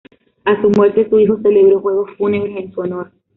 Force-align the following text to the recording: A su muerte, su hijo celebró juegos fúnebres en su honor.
A 0.45 0.59
su 0.59 0.71
muerte, 0.71 1.07
su 1.07 1.19
hijo 1.19 1.37
celebró 1.43 1.79
juegos 1.79 2.09
fúnebres 2.17 2.57
en 2.57 2.71
su 2.73 2.81
honor. 2.81 3.11